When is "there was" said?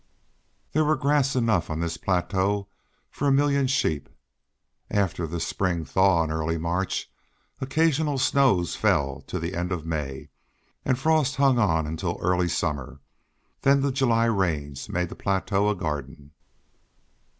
0.71-0.97